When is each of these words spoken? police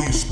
police 0.00 0.29